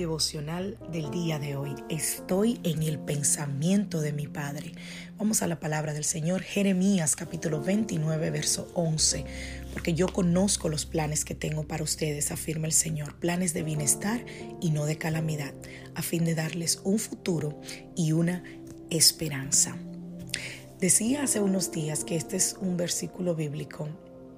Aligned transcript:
Devocional 0.00 0.78
del 0.90 1.10
día 1.10 1.38
de 1.38 1.56
hoy. 1.56 1.74
Estoy 1.90 2.58
en 2.62 2.82
el 2.82 2.98
pensamiento 2.98 4.00
de 4.00 4.14
mi 4.14 4.26
Padre. 4.26 4.72
Vamos 5.18 5.42
a 5.42 5.46
la 5.46 5.60
palabra 5.60 5.92
del 5.92 6.04
Señor, 6.04 6.40
Jeremías 6.40 7.16
capítulo 7.16 7.60
29, 7.60 8.30
verso 8.30 8.70
11. 8.72 9.26
Porque 9.74 9.92
yo 9.92 10.08
conozco 10.08 10.70
los 10.70 10.86
planes 10.86 11.26
que 11.26 11.34
tengo 11.34 11.64
para 11.64 11.84
ustedes, 11.84 12.32
afirma 12.32 12.66
el 12.66 12.72
Señor, 12.72 13.16
planes 13.16 13.52
de 13.52 13.62
bienestar 13.62 14.24
y 14.62 14.70
no 14.70 14.86
de 14.86 14.96
calamidad, 14.96 15.52
a 15.94 16.00
fin 16.00 16.24
de 16.24 16.34
darles 16.34 16.80
un 16.82 16.98
futuro 16.98 17.60
y 17.94 18.12
una 18.12 18.42
esperanza. 18.88 19.76
Decía 20.80 21.24
hace 21.24 21.40
unos 21.40 21.72
días 21.72 22.04
que 22.04 22.16
este 22.16 22.38
es 22.38 22.56
un 22.58 22.78
versículo 22.78 23.34
bíblico 23.34 23.86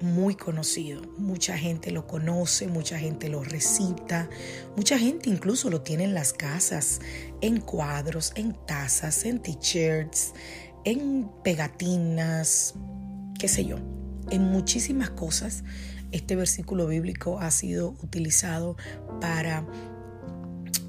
muy 0.00 0.34
conocido. 0.34 1.02
Mucha 1.18 1.56
gente 1.58 1.90
lo 1.90 2.06
conoce, 2.06 2.68
mucha 2.68 2.98
gente 2.98 3.28
lo 3.28 3.42
recita, 3.42 4.28
mucha 4.76 4.98
gente 4.98 5.30
incluso 5.30 5.70
lo 5.70 5.82
tiene 5.82 6.04
en 6.04 6.14
las 6.14 6.32
casas, 6.32 7.00
en 7.40 7.60
cuadros, 7.60 8.32
en 8.36 8.54
tazas, 8.66 9.24
en 9.24 9.40
t-shirts, 9.40 10.34
en 10.84 11.30
pegatinas, 11.42 12.74
qué 13.38 13.48
sé 13.48 13.64
yo, 13.64 13.76
en 14.30 14.42
muchísimas 14.44 15.10
cosas. 15.10 15.64
Este 16.10 16.36
versículo 16.36 16.86
bíblico 16.86 17.38
ha 17.40 17.50
sido 17.50 17.90
utilizado 18.02 18.76
para, 19.20 19.66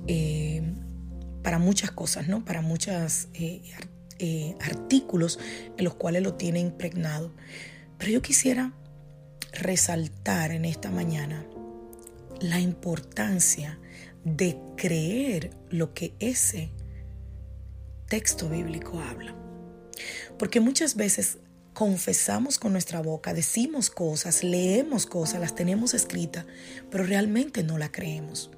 eh, 0.08 0.62
para 1.44 1.60
muchas 1.60 1.92
cosas, 1.92 2.28
¿no? 2.28 2.46
Para 2.46 2.62
muchos 2.62 3.28
eh, 3.34 3.62
eh, 4.20 4.56
artículos 4.62 5.40
en 5.78 5.84
los 5.84 5.96
cuales 5.96 6.24
lo 6.24 6.36
tiene 6.36 6.60
impregnado. 6.60 7.34
Pero 7.98 8.12
yo 8.12 8.22
quisiera 8.22 8.74
resaltar 9.54 10.52
en 10.52 10.66
esta 10.66 10.90
mañana 10.90 11.46
la 12.40 12.60
importancia 12.60 13.80
de 14.24 14.58
creer 14.76 15.52
lo 15.70 15.94
que 15.94 16.14
ese 16.20 16.70
texto 18.08 18.50
bíblico 18.50 19.00
habla. 19.00 19.36
Porque 20.38 20.60
muchas 20.60 20.96
veces 20.96 21.38
confesamos 21.74 22.58
con 22.58 22.74
nuestra 22.74 23.02
boca, 23.02 23.34
decimos 23.34 23.90
cosas, 23.90 24.44
leemos 24.44 25.06
cosas, 25.06 25.40
las 25.40 25.56
tenemos 25.56 25.94
escritas, 25.94 26.46
pero 26.90 27.04
realmente 27.04 27.64
no 27.64 27.78
la 27.78 27.92
creemos. 27.92 28.52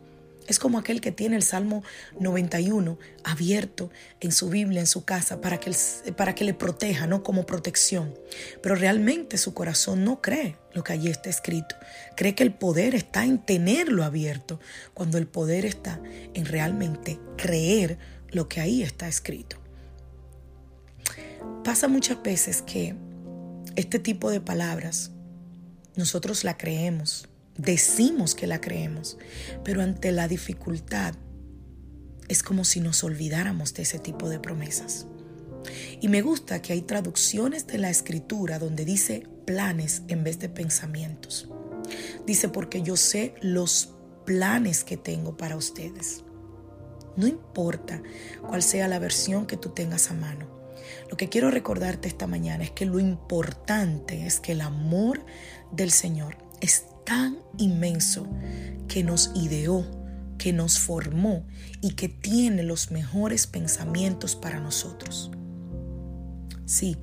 Es 0.48 0.60
como 0.60 0.80
aquel 0.80 1.02
que 1.02 1.12
tiene 1.12 1.36
el 1.36 1.44
Salmo 1.44 1.84
91 2.20 2.98
abierto 3.24 3.92
en 4.20 4.32
su 4.32 4.50
Biblia, 4.50 4.82
en 4.82 4.88
su 4.88 5.06
casa, 5.06 5.40
para 5.40 5.60
que, 5.60 5.72
para 6.18 6.36
que 6.36 6.44
le 6.44 6.54
proteja, 6.54 7.08
¿no? 7.08 7.24
Como 7.24 7.46
protección. 7.46 8.14
Pero 8.62 8.76
realmente 8.76 9.38
su 9.38 9.54
corazón 9.54 10.04
no 10.04 10.22
cree 10.22 10.58
lo 10.74 10.84
que 10.84 10.94
allí 10.94 11.10
está 11.10 11.30
escrito. 11.30 11.76
Cree 12.16 12.36
que 12.36 12.44
el 12.44 12.54
poder 12.54 12.96
está 12.96 13.24
en 13.24 13.40
tenerlo 13.40 14.04
abierto, 14.04 14.60
cuando 14.94 15.18
el 15.18 15.28
poder 15.28 15.66
está 15.66 16.02
en 16.34 16.46
realmente 16.46 17.20
creer 17.38 17.98
lo 18.30 18.48
que 18.48 18.62
ahí 18.62 18.82
está 18.82 19.08
escrito. 19.08 19.58
Pasa 21.64 21.88
muchas 21.88 22.22
veces 22.24 22.62
que 22.62 22.96
este 23.76 24.00
tipo 24.00 24.32
de 24.32 24.42
palabras 24.42 25.12
nosotros 25.96 26.44
la 26.44 26.58
creemos 26.58 27.28
decimos 27.58 28.36
que 28.36 28.48
la 28.48 28.62
creemos, 28.62 29.18
pero 29.64 29.82
ante 29.82 30.12
la 30.12 30.28
dificultad 30.28 31.16
es 32.28 32.44
como 32.44 32.64
si 32.64 32.80
nos 32.80 33.04
olvidáramos 33.04 33.74
de 33.74 33.84
ese 33.84 34.00
tipo 34.00 34.30
de 34.30 34.40
promesas. 34.40 35.06
Y 36.00 36.08
me 36.08 36.22
gusta 36.22 36.62
que 36.62 36.74
hay 36.74 36.82
traducciones 36.82 37.68
de 37.68 37.78
la 37.78 37.90
escritura 37.90 38.58
donde 38.58 38.86
dice 38.86 39.28
planes 39.46 40.04
en 40.08 40.24
vez 40.24 40.40
de 40.40 40.50
pensamientos. 40.50 41.50
Dice 42.26 42.50
porque 42.50 42.82
yo 42.82 42.96
sé 42.96 43.36
los 43.42 43.94
planes 44.26 44.84
que 44.84 44.98
tengo 44.98 45.36
para 45.38 45.58
ustedes. 45.58 46.24
No 47.18 47.28
importa 47.28 48.02
cuál 48.48 48.64
sea 48.64 48.88
la 48.88 49.00
versión 49.00 49.46
que 49.46 49.58
tú 49.58 49.70
tengas 49.70 50.10
a 50.10 50.14
mano. 50.14 50.48
Lo 51.10 51.18
que 51.18 51.30
quiero 51.30 51.52
recordarte 51.52 52.08
esta 52.08 52.28
mañana 52.28 52.64
es 52.64 52.72
que 52.72 52.86
lo 52.86 53.00
importante 53.00 54.26
es 54.26 54.40
que 54.40 54.54
el 54.54 54.62
amor 54.62 55.26
del 55.72 55.92
Señor 55.92 56.38
es 56.62 56.86
tan 57.06 57.38
inmenso 57.58 58.28
que 58.88 59.04
nos 59.04 59.32
ideó, 59.36 59.86
que 60.38 60.54
nos 60.54 60.80
formó 60.80 61.46
y 61.82 61.92
que 61.92 62.10
tiene 62.10 62.64
los 62.64 62.92
mejores 62.92 63.48
pensamientos 63.48 64.36
para 64.36 64.60
nosotros. 64.60 65.32
Sí, 66.66 66.98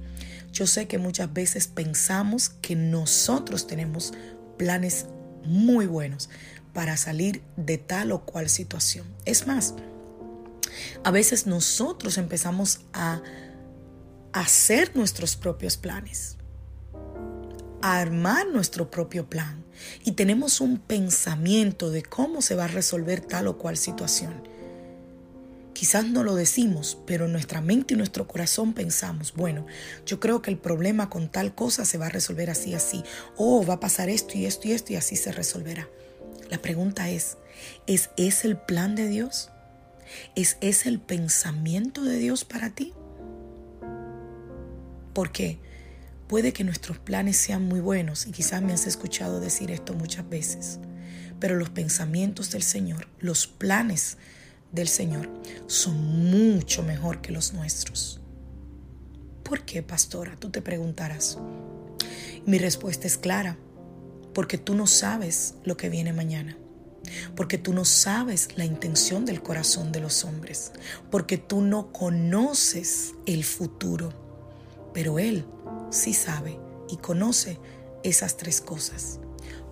yo 0.53 0.67
sé 0.67 0.89
que 0.89 0.99
muchas 0.99 1.33
veces 1.33 1.67
pensamos 1.67 2.49
que 2.49 2.75
nosotros 2.75 3.67
tenemos 3.67 4.13
planes 4.57 5.07
muy 5.45 5.87
buenos 5.87 6.31
para 6.73 6.97
salir 6.97 7.43
de 7.57 7.79
tal 7.79 8.13
o 8.13 8.25
cual 8.25 8.49
situación. 8.49 9.07
Es 9.25 9.47
más, 9.47 9.75
a 11.05 11.11
veces 11.11 11.47
nosotros 11.47 12.19
empezamos 12.19 12.81
a 12.93 13.23
hacer 14.33 14.95
nuestros 14.97 15.37
propios 15.37 15.77
planes 15.77 16.38
armar 17.83 18.47
nuestro 18.49 18.91
propio 18.91 19.29
plan 19.29 19.65
y 20.05 20.13
tenemos 20.13 20.61
un 20.61 20.79
pensamiento 20.79 21.91
de 21.91 22.03
cómo 22.03 22.43
se 22.43 22.55
va 22.55 22.65
a 22.65 22.69
resolver 22.69 23.21
tal 23.21 23.47
o 23.47 23.59
cual 23.59 23.77
situación. 23.77 24.43
Quizás 25.73 26.07
no 26.07 26.25
lo 26.25 26.35
decimos, 26.35 26.99
pero 27.07 27.27
en 27.27 27.33
nuestra 27.33 27.61
mente 27.61 27.95
y 27.95 27.97
nuestro 27.97 28.27
corazón 28.27 28.73
pensamos, 28.73 29.33
bueno, 29.35 29.65
yo 30.05 30.19
creo 30.19 30.43
que 30.43 30.51
el 30.51 30.59
problema 30.59 31.09
con 31.09 31.29
tal 31.29 31.55
cosa 31.55 31.85
se 31.85 31.99
va 31.99 32.07
a 32.07 32.11
resolver 32.11 32.51
así, 32.51 32.75
así, 32.75 33.05
o 33.37 33.65
va 33.65 33.75
a 33.75 33.81
pasar 33.81 34.09
esto 34.09 34.37
y 34.37 34.47
esto 34.47 34.67
y 34.67 34.73
esto 34.73 34.93
y 34.93 34.97
así 34.97 35.15
se 35.15 35.31
resolverá. 35.31 35.89
La 36.51 36.59
pregunta 36.59 37.09
es, 37.11 37.37
¿es 37.87 38.11
ese 38.17 38.49
el 38.49 38.57
plan 38.57 38.97
de 38.97 39.07
Dios? 39.07 39.51
¿Es 40.35 40.57
ese 40.61 40.89
el 40.89 40.99
pensamiento 40.99 42.03
de 42.03 42.17
Dios 42.17 42.45
para 42.45 42.71
ti? 42.71 42.93
¿Por 45.13 45.31
qué? 45.31 45.59
Puede 46.29 46.53
que 46.53 46.63
nuestros 46.63 46.99
planes 46.99 47.39
sean 47.39 47.65
muy 47.65 47.81
buenos 47.81 48.27
y 48.27 48.33
quizás 48.33 48.61
me 48.63 48.75
has 48.75 48.87
escuchado 48.87 49.41
decir 49.41 49.71
esto 49.71 49.95
muchas 49.95 50.29
veces, 50.29 50.79
pero 51.41 51.57
los 51.57 51.71
pensamientos 51.71 52.51
del 52.51 52.63
Señor, 52.63 53.09
los 53.19 53.47
planes 53.47 54.19
del 54.71 54.89
Señor 54.89 55.31
son 55.67 55.97
mucho 56.31 56.83
mejor 56.83 57.23
que 57.23 57.33
los 57.33 57.55
nuestros. 57.55 58.21
¿Por 59.43 59.65
qué, 59.65 59.83
pastora? 59.83 60.37
Tú 60.39 60.51
te 60.51 60.61
preguntarás. 60.61 61.39
Mi 62.45 62.59
respuesta 62.59 63.07
es 63.07 63.17
clara, 63.17 63.57
porque 64.35 64.59
tú 64.59 64.75
no 64.75 64.87
sabes 64.87 65.55
lo 65.65 65.79
que 65.79 65.89
viene 65.89 66.13
mañana 66.13 66.59
porque 67.37 67.59
tú 67.59 67.73
no 67.73 67.85
sabes 67.85 68.49
la 68.57 68.65
intención 68.65 69.25
del 69.25 69.43
corazón 69.43 69.93
de 69.93 70.01
los 70.01 70.25
hombres, 70.25 70.73
porque 71.11 71.39
tú 71.39 71.61
no 71.61 71.93
conoces 71.93 73.15
el 73.27 73.45
futuro, 73.45 74.13
pero 74.93 75.19
Él 75.19 75.45
sí 75.91 76.15
sabe 76.15 76.59
y 76.89 76.97
conoce 76.97 77.59
esas 78.03 78.37
tres 78.37 78.61
cosas. 78.61 79.21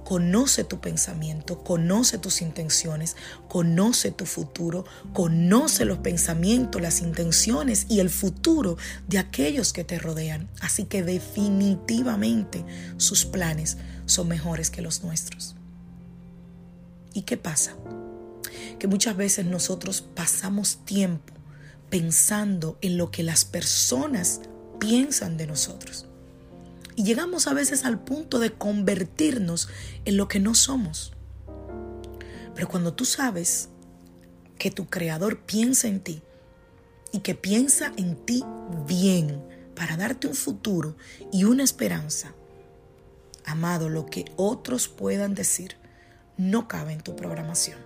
Conoce 0.05 0.63
tu 0.63 0.81
pensamiento, 0.81 1.65
conoce 1.65 2.19
tus 2.19 2.41
intenciones, 2.41 3.17
conoce 3.49 4.13
tu 4.13 4.25
futuro, 4.25 4.85
conoce 5.13 5.85
los 5.85 5.99
pensamientos, 5.99 6.81
las 6.81 7.01
intenciones 7.01 7.87
y 7.89 7.99
el 7.99 8.09
futuro 8.09 8.77
de 9.09 9.19
aquellos 9.19 9.73
que 9.73 9.83
te 9.83 9.99
rodean. 9.99 10.49
Así 10.61 10.85
que 10.85 11.03
definitivamente 11.03 12.65
sus 12.99 13.25
planes 13.25 13.79
son 14.05 14.29
mejores 14.29 14.71
que 14.71 14.81
los 14.81 15.03
nuestros. 15.03 15.57
¿Y 17.13 17.23
qué 17.23 17.37
pasa? 17.37 17.75
Que 18.79 18.87
muchas 18.87 19.17
veces 19.17 19.45
nosotros 19.47 20.03
pasamos 20.03 20.85
tiempo 20.85 21.35
pensando 21.91 22.79
en 22.81 22.97
lo 22.97 23.11
que 23.11 23.25
las 23.25 23.45
personas 23.45 24.41
piensan 24.79 25.37
de 25.37 25.47
nosotros. 25.47 26.06
Y 26.97 27.05
llegamos 27.05 27.47
a 27.47 27.53
veces 27.53 27.85
al 27.85 28.01
punto 28.01 28.39
de 28.39 28.53
convertirnos 28.53 29.69
en 30.07 30.17
lo 30.17 30.29
que 30.29 30.41
no 30.41 30.55
somos. 30.55 31.13
Pero 32.55 32.69
cuando 32.69 32.95
tú 32.95 33.05
sabes 33.05 33.69
que 34.59 34.71
tu 34.71 34.87
creador 34.87 35.41
piensa 35.41 35.89
en 35.89 36.01
ti 36.01 36.23
y 37.13 37.21
que 37.21 37.35
piensa 37.35 37.93
en 37.99 38.17
ti 38.17 38.43
bien 38.87 39.45
para 39.75 39.99
darte 39.99 40.27
un 40.27 40.35
futuro 40.35 40.97
y 41.31 41.45
una 41.45 41.63
esperanza. 41.63 42.33
Amado, 43.45 43.91
lo 43.91 44.07
que 44.07 44.25
otros 44.37 44.89
puedan 44.89 45.35
decir 45.35 45.77
no 46.39 46.67
cabe 46.67 46.95
en 46.95 47.03
tu 47.03 47.15
programación. 47.15 47.79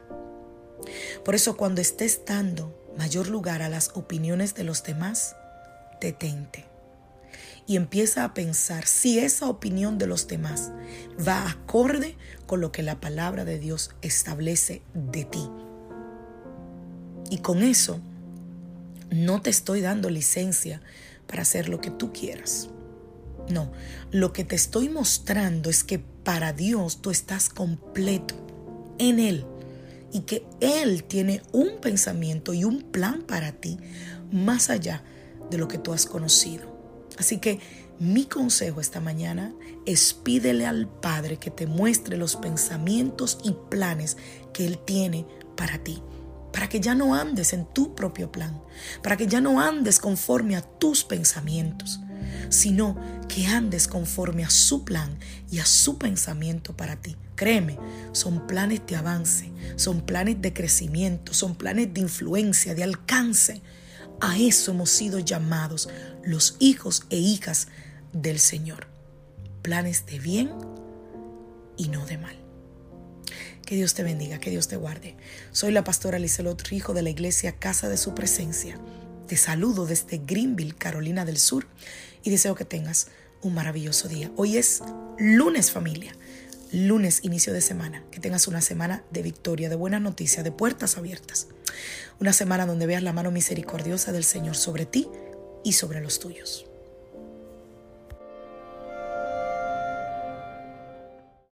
Por 1.24 1.34
eso 1.34 1.56
cuando 1.56 1.80
estés 1.80 2.20
dando 2.24 2.72
mayor 2.96 3.28
lugar 3.28 3.60
a 3.62 3.68
las 3.68 3.90
opiniones 3.94 4.54
de 4.54 4.62
los 4.64 4.84
demás, 4.84 5.34
detente 6.00 6.69
y 7.70 7.76
empieza 7.76 8.24
a 8.24 8.34
pensar 8.34 8.84
si 8.84 9.20
esa 9.20 9.48
opinión 9.48 9.96
de 9.96 10.08
los 10.08 10.26
demás 10.26 10.72
va 11.24 11.48
acorde 11.48 12.16
con 12.48 12.60
lo 12.60 12.72
que 12.72 12.82
la 12.82 12.98
palabra 12.98 13.44
de 13.44 13.60
Dios 13.60 13.92
establece 14.02 14.82
de 14.92 15.24
ti. 15.24 15.48
Y 17.30 17.38
con 17.38 17.62
eso 17.62 18.00
no 19.12 19.40
te 19.40 19.50
estoy 19.50 19.82
dando 19.82 20.10
licencia 20.10 20.82
para 21.28 21.42
hacer 21.42 21.68
lo 21.68 21.80
que 21.80 21.92
tú 21.92 22.12
quieras. 22.12 22.70
No, 23.48 23.70
lo 24.10 24.32
que 24.32 24.42
te 24.42 24.56
estoy 24.56 24.88
mostrando 24.88 25.70
es 25.70 25.84
que 25.84 26.00
para 26.00 26.52
Dios 26.52 27.00
tú 27.00 27.12
estás 27.12 27.48
completo 27.48 28.34
en 28.98 29.20
Él 29.20 29.46
y 30.12 30.22
que 30.22 30.44
Él 30.58 31.04
tiene 31.04 31.40
un 31.52 31.80
pensamiento 31.80 32.52
y 32.52 32.64
un 32.64 32.82
plan 32.82 33.22
para 33.22 33.52
ti 33.52 33.78
más 34.32 34.70
allá 34.70 35.04
de 35.52 35.58
lo 35.58 35.68
que 35.68 35.78
tú 35.78 35.92
has 35.92 36.04
conocido. 36.04 36.79
Así 37.20 37.38
que 37.38 37.60
mi 37.98 38.24
consejo 38.24 38.80
esta 38.80 38.98
mañana 38.98 39.52
es 39.86 40.14
pídele 40.14 40.66
al 40.66 40.88
Padre 40.88 41.36
que 41.36 41.50
te 41.50 41.66
muestre 41.66 42.16
los 42.16 42.36
pensamientos 42.36 43.38
y 43.44 43.52
planes 43.68 44.16
que 44.52 44.66
Él 44.66 44.78
tiene 44.78 45.26
para 45.54 45.78
ti 45.78 46.02
para 46.52 46.68
que 46.68 46.80
ya 46.80 46.94
no 46.94 47.14
andes 47.14 47.52
en 47.52 47.64
tu 47.64 47.94
propio 47.94 48.32
plan, 48.32 48.60
para 49.02 49.16
que 49.16 49.28
ya 49.28 49.40
no 49.40 49.60
andes 49.60 50.00
conforme 50.00 50.56
a 50.56 50.62
tus 50.62 51.04
pensamientos, 51.04 52.00
sino 52.48 52.98
que 53.28 53.46
andes 53.46 53.86
conforme 53.86 54.44
a 54.44 54.50
su 54.50 54.84
plan 54.84 55.16
y 55.50 55.60
a 55.60 55.64
su 55.64 55.96
pensamiento 55.96 56.76
para 56.76 56.96
ti. 56.96 57.16
Créeme, 57.36 57.78
son 58.12 58.46
planes 58.46 58.82
de 58.86 58.96
avance, 58.96 59.52
son 59.76 60.00
planes 60.00 60.42
de 60.42 60.52
crecimiento, 60.52 61.32
son 61.34 61.54
planes 61.54 61.94
de 61.94 62.00
influencia, 62.00 62.74
de 62.74 62.82
alcance. 62.82 63.62
A 64.20 64.38
eso 64.38 64.72
hemos 64.72 64.90
sido 64.90 65.18
llamados 65.18 65.88
los 66.22 66.56
hijos 66.58 67.04
e 67.08 67.16
hijas 67.16 67.68
del 68.12 68.38
Señor. 68.38 68.86
Planes 69.62 70.04
de 70.06 70.18
bien 70.18 70.50
y 71.76 71.88
no 71.88 72.04
de 72.04 72.18
mal. 72.18 72.36
Que 73.64 73.76
Dios 73.76 73.94
te 73.94 74.02
bendiga, 74.02 74.38
que 74.38 74.50
Dios 74.50 74.68
te 74.68 74.76
guarde. 74.76 75.16
Soy 75.52 75.72
la 75.72 75.84
pastora 75.84 76.18
Lizelot 76.18 76.60
Rijo 76.68 76.92
de 76.92 77.02
la 77.02 77.10
iglesia 77.10 77.52
Casa 77.52 77.88
de 77.88 77.96
Su 77.96 78.14
Presencia. 78.14 78.78
Te 79.26 79.36
saludo 79.36 79.86
desde 79.86 80.18
Greenville, 80.18 80.74
Carolina 80.74 81.24
del 81.24 81.38
Sur, 81.38 81.66
y 82.22 82.30
deseo 82.30 82.54
que 82.54 82.64
tengas 82.64 83.06
un 83.42 83.54
maravilloso 83.54 84.08
día. 84.08 84.30
Hoy 84.36 84.56
es 84.56 84.82
lunes 85.18 85.70
familia, 85.70 86.12
lunes 86.72 87.20
inicio 87.24 87.52
de 87.52 87.60
semana. 87.60 88.04
Que 88.10 88.20
tengas 88.20 88.48
una 88.48 88.60
semana 88.60 89.04
de 89.10 89.22
victoria, 89.22 89.68
de 89.68 89.76
buenas 89.76 90.00
noticias, 90.00 90.44
de 90.44 90.52
puertas 90.52 90.96
abiertas. 90.96 91.48
Una 92.20 92.32
semana 92.32 92.66
donde 92.66 92.86
veas 92.86 93.02
la 93.02 93.12
mano 93.12 93.30
misericordiosa 93.30 94.12
del 94.12 94.24
Señor 94.24 94.56
sobre 94.56 94.86
ti 94.86 95.08
y 95.64 95.72
sobre 95.72 96.00
los 96.00 96.20
tuyos. 96.20 96.69